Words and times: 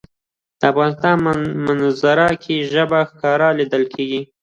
د 0.59 0.61
افغانستان 0.71 1.15
په 1.25 1.31
منظره 1.65 2.29
کې 2.43 2.55
ژبې 2.71 3.01
ښکاره 3.09 3.47
لیدل 3.59 3.83
کېږي. 3.93 4.21